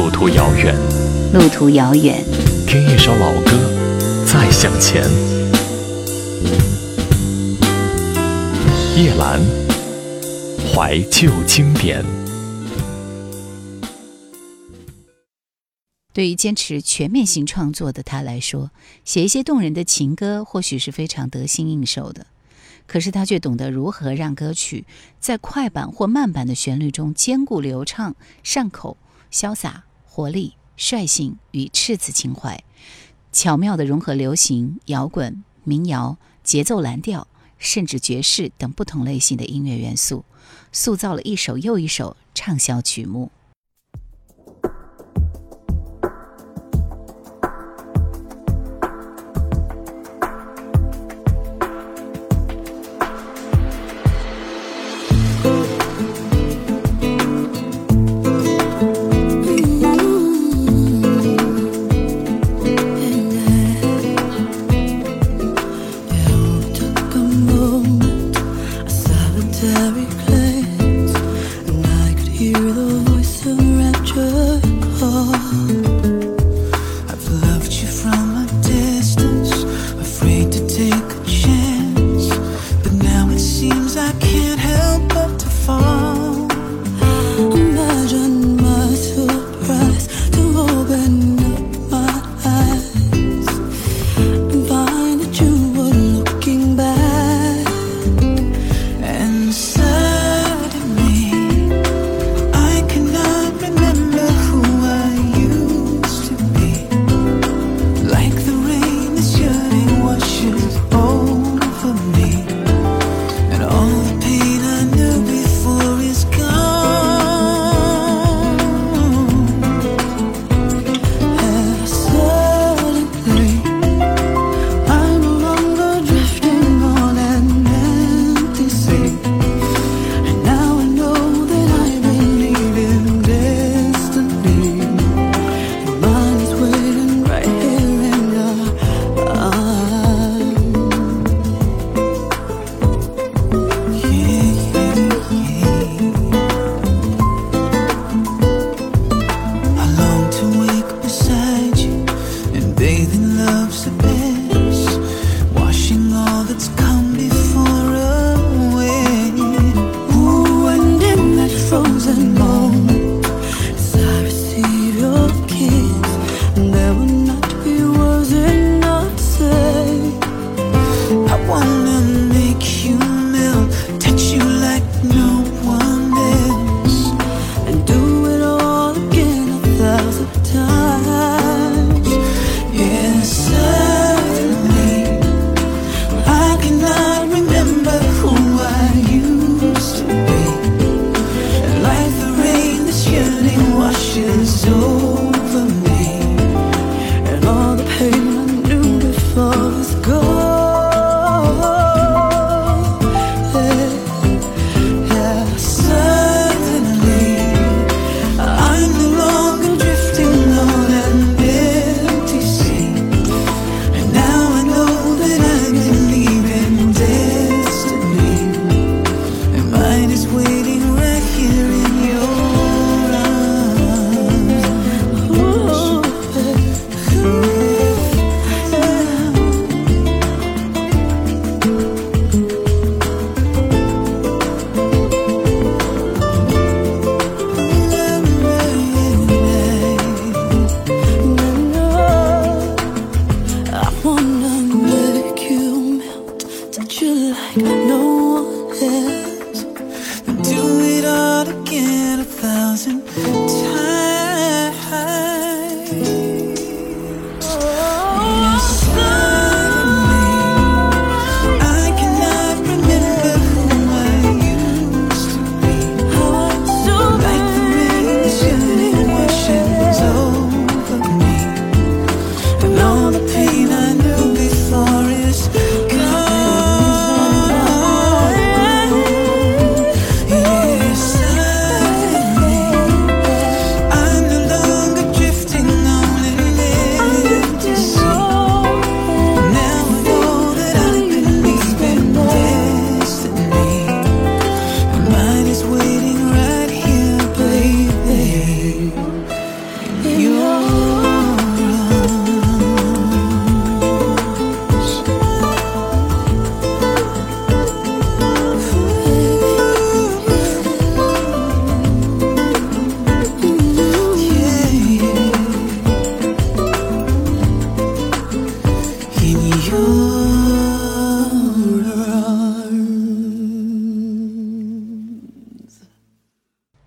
[0.00, 0.74] 路途遥远，
[1.34, 2.24] 路途遥远，
[2.66, 3.50] 听一首老歌，
[4.24, 5.04] 再向前。
[8.96, 9.38] 叶兰，
[10.72, 12.02] 怀旧经典。
[16.14, 18.70] 对于坚持全面性创作的他来说，
[19.04, 22.24] 写一些动人的情歌或许是非常得心应手的。
[22.86, 24.86] 可是他却懂得如何让歌曲
[25.20, 28.96] 在快板或慢板的旋律中兼顾流畅、上口、
[29.30, 29.84] 潇洒、
[30.20, 32.62] 活力、率性与赤子情怀，
[33.32, 37.26] 巧妙地融合流行、摇滚、民谣、节奏蓝调，
[37.56, 40.26] 甚至爵士等不同类型的音乐元素，
[40.72, 43.32] 塑造了一首又一首畅销曲目。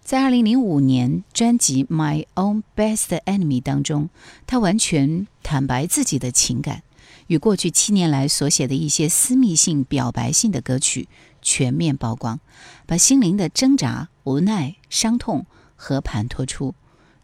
[0.00, 4.08] 在二零零五年专辑《My Own Best Enemy》当中，
[4.46, 6.82] 他完全坦白自己的情感，
[7.26, 11.08] 与过去七年来所写的一些私密性、表白性的歌曲
[11.42, 12.40] 全面曝光，
[12.86, 15.44] 把心灵的挣扎、无奈、伤痛
[15.76, 16.74] 和盘托出，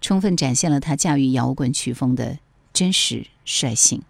[0.00, 2.38] 充分展现了他驾驭摇滚曲风的
[2.72, 4.02] 真实率性。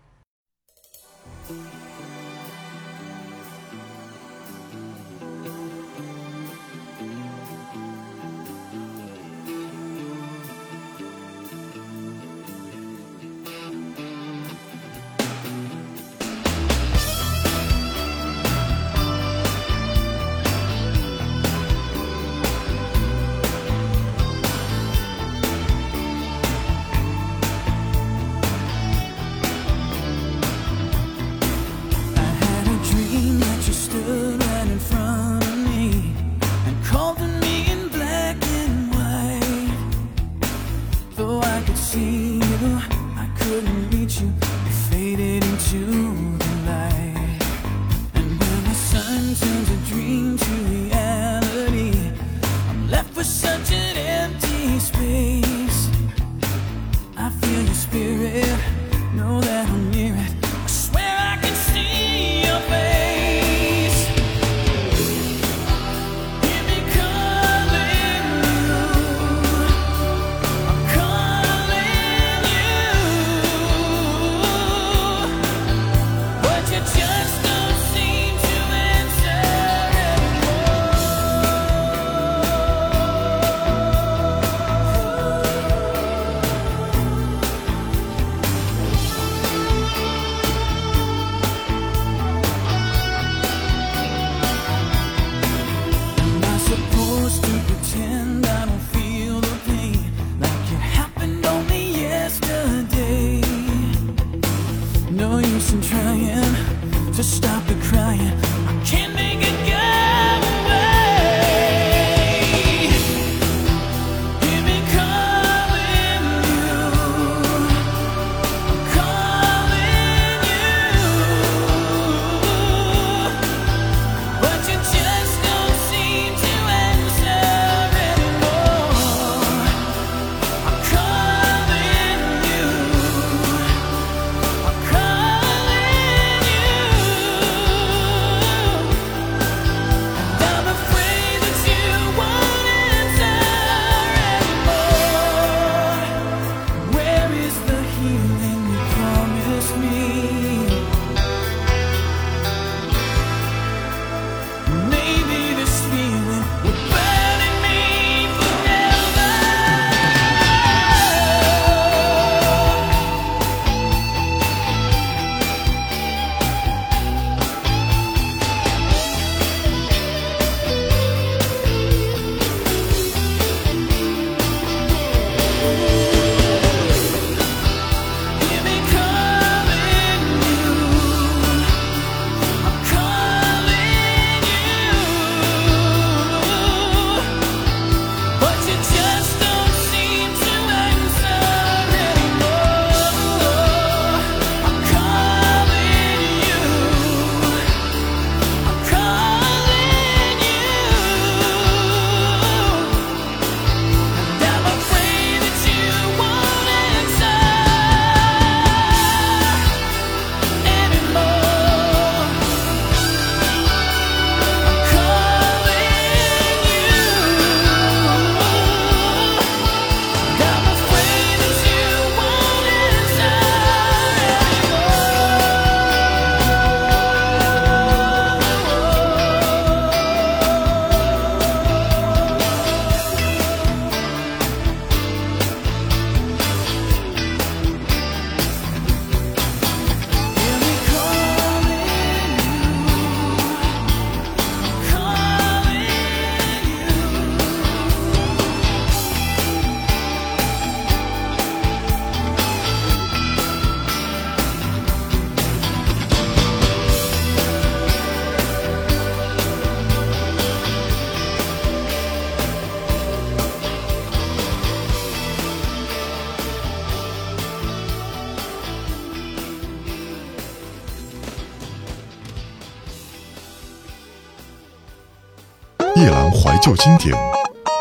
[276.64, 277.14] 旧经典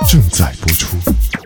[0.09, 1.42] 正在播出。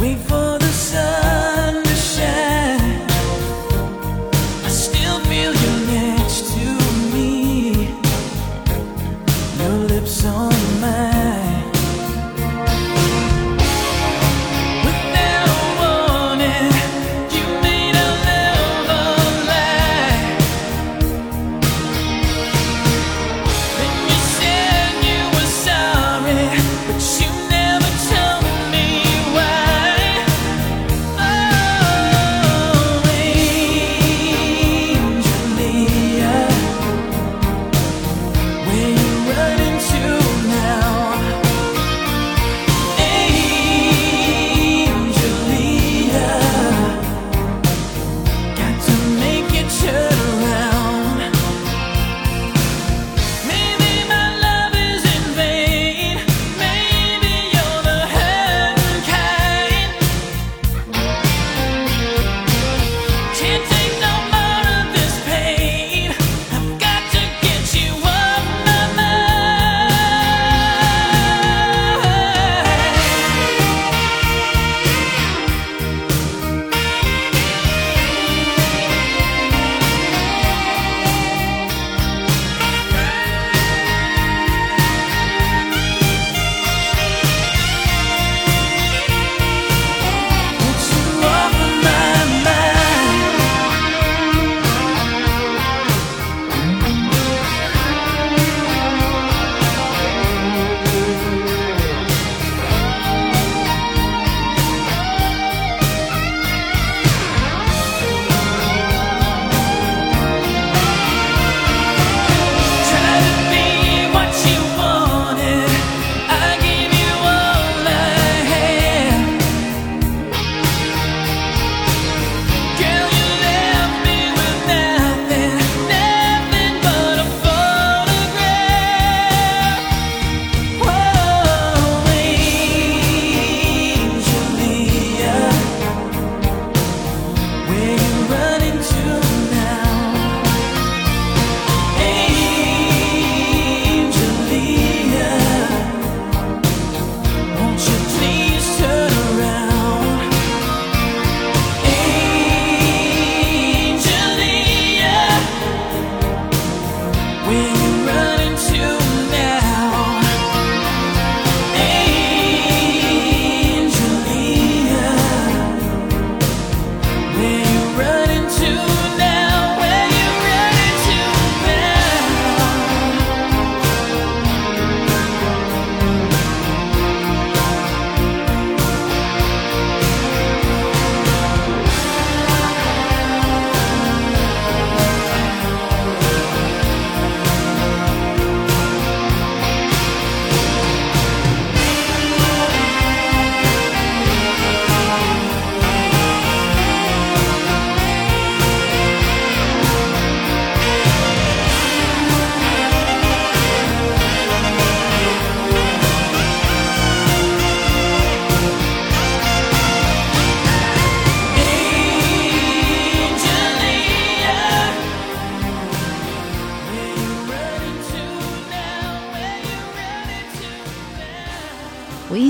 [0.00, 0.39] Wait for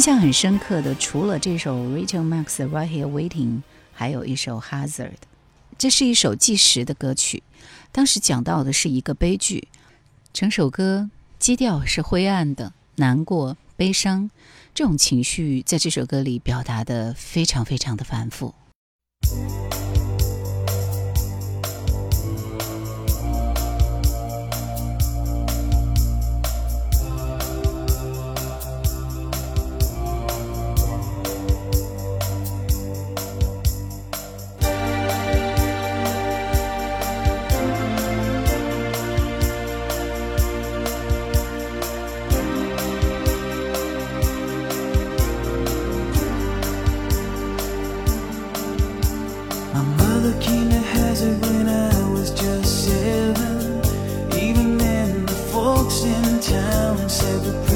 [0.01, 3.61] 印象很深刻的，除了这首 Rachel Max 的 Right Here Waiting，
[3.93, 5.19] 还有一首 Hazard。
[5.77, 7.43] 这是一首纪实的歌曲，
[7.93, 9.69] 当时讲到的是一个悲剧。
[10.33, 14.31] 整首歌基调是灰暗的，难过、悲伤，
[14.73, 18.55] 这种情绪在这首歌里表达的非常非常的繁复。
[56.05, 57.70] In town said